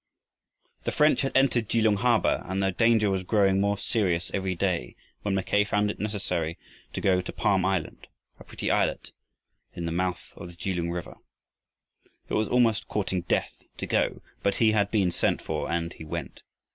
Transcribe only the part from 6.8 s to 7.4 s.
to go to